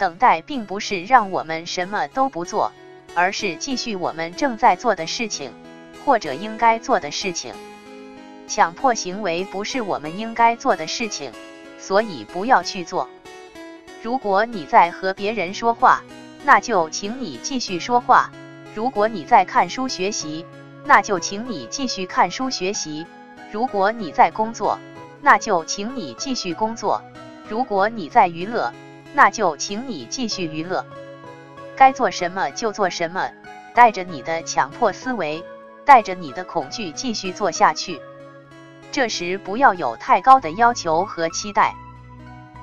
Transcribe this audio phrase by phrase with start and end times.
[0.00, 2.72] 等待并不是让我们什么都不做，
[3.14, 5.52] 而是继续我们正在做的事情，
[6.06, 7.52] 或者应该做的事情。
[8.48, 11.30] 强迫行为不是我们应该做的事情，
[11.78, 13.10] 所以不要去做。
[14.02, 16.02] 如果你在和别人说话，
[16.46, 18.30] 那就请你继续说话；
[18.74, 20.46] 如果你在看书学习，
[20.86, 23.04] 那就请你继续看书学习；
[23.52, 24.78] 如果你在工作，
[25.20, 27.02] 那就请你继续工作；
[27.46, 28.72] 如果你在娱乐，
[29.12, 30.84] 那就请你继续娱乐。
[31.76, 33.30] 该做什么就做什么，
[33.74, 35.44] 带着你的强迫思维，
[35.84, 38.00] 带着你的恐惧继续做下去。
[38.92, 41.74] 这时不要有太高的要求和期待。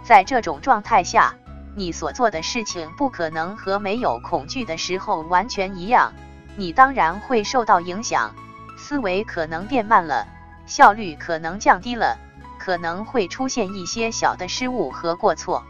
[0.04, 1.36] 在这种状态下，
[1.76, 6.14] 你所做的事情不可能和没有恐惧的时候完全一样。
[6.55, 8.34] 你当然会受到影响，
[8.77, 10.27] 思维可能变慢了，
[10.66, 12.18] 效率可能降低了，
[12.60, 15.64] 可能会出现一些小的失误和过错。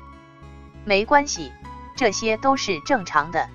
[0.87, 1.51] 没关系，
[1.97, 3.49] 这些都是正常的。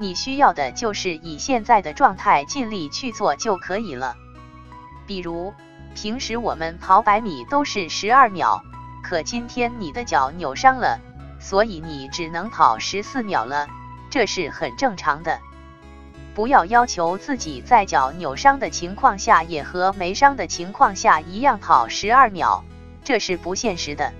[0.00, 4.16] 你需要的就是以现在的状态尽力去做就可以了。
[5.06, 5.52] 比如，
[5.94, 8.62] 平时我们跑百米都是十二秒。
[9.02, 11.00] 可今天你的脚扭伤了，
[11.38, 13.68] 所以你只能跑十四秒了，
[14.08, 15.40] 这是很正常的。
[16.34, 22.64] 不要要求自己在脚扭伤的情况下也和没伤的情况下一样跑十二秒，
[23.04, 24.14] 这是不现实的。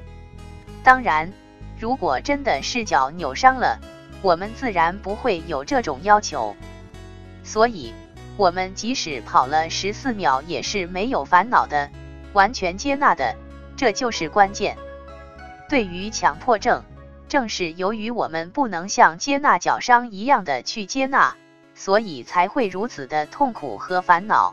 [0.85, 1.33] 当然，
[1.79, 3.79] 如果真的是脚扭伤了，
[4.21, 6.57] 我们自然不会有这种要求。
[7.45, 7.95] 所以，
[8.37, 11.91] 我们即使跑了十四秒也是没有烦恼的，
[12.33, 13.37] 完全接纳的。
[13.77, 14.77] 这就是关键。
[15.69, 16.83] 对于强迫症，
[17.29, 21.37] 正是由于我们不能像接纳脚伤一样的去接纳，
[21.77, 24.53] 所以才会如此的痛苦和烦恼。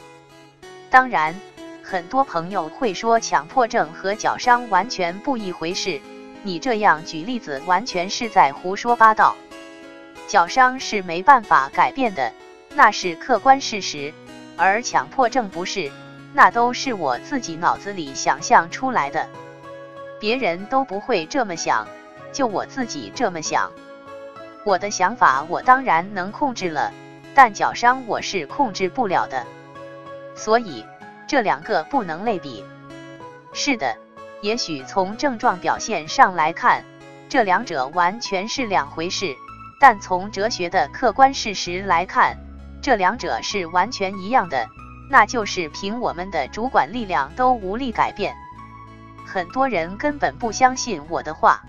[0.91, 1.33] 当然，
[1.81, 5.99] 很多朋友会说强迫症和脚伤完全不一回事，
[6.45, 9.35] 你这样举例子完全是在胡说八道。
[10.27, 12.31] 脚伤是没办法改变的，
[12.75, 14.13] 那是客观事实，
[14.55, 15.91] 而强迫症不是。
[16.33, 19.27] 那都是我自己脑子里想象出来的，
[20.19, 21.87] 别人都不会这么想，
[22.31, 23.71] 就我自己这么想。
[24.65, 26.93] 我的想法我当然能控制了，
[27.33, 29.47] 但脚伤我是控制不了的，
[30.35, 30.85] 所以
[31.25, 32.63] 这两个不能类比。
[33.51, 33.97] 是的，
[34.45, 36.85] 也许从症状表现上来看，
[37.27, 39.35] 这两者完全是两回事，
[39.79, 42.37] 但从哲学的客观事实来看，
[42.79, 44.67] 这两者是完全一样的。
[45.09, 48.35] 那就是凭我们的主管力量都无力改变。
[49.25, 51.63] 很多人根本不相信我的话。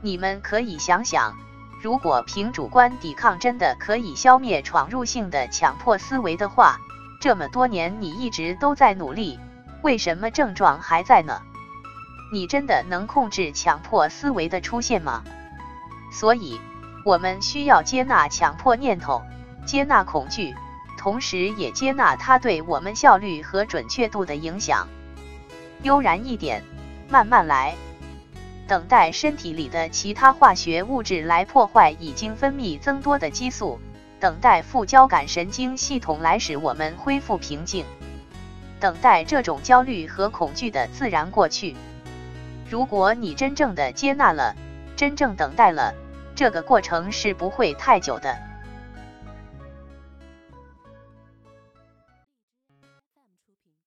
[0.00, 1.34] 你们可以想想，
[1.82, 6.78] 如果凭主观抵抗真的可以消灭闯入性的强迫思维的话，
[7.20, 9.40] 这么多年你一直都在努力，
[9.82, 11.42] 为什么症状还在呢？
[12.30, 15.22] 你真的能控制强迫思维的出现吗？
[16.12, 16.60] 所以，
[17.04, 19.22] 我们需要接纳强迫念头，
[19.64, 20.54] 接纳恐惧。
[20.98, 24.88] 同时也接纳它对我们效率和准确度的影响。
[25.84, 26.64] 悠然一点，
[27.08, 27.76] 慢慢来，
[28.66, 33.78] 等待身体里的其他化学物质来破坏已经分泌增多的激素，
[34.18, 37.84] 等待副交感神经系统来使我们恢复平静，
[38.80, 41.76] 等待这种焦虑和恐惧的自然过去。
[42.70, 44.54] 如果你真正的接纳了，
[44.94, 45.94] 真正等待了，
[46.34, 48.47] 这个过程是不会太久的。